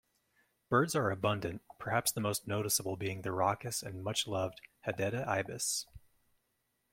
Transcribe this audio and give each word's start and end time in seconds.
Birds 0.67 0.95
are 0.95 1.11
abundant, 1.11 1.61
perhaps 1.77 2.11
the 2.11 2.19
most 2.21 2.47
noticeable 2.47 2.95
being 2.97 3.21
the 3.21 3.31
raucous 3.31 3.83
and 3.83 4.03
much-loved 4.03 4.59
hadeda 4.87 5.27
ibis. 5.27 5.85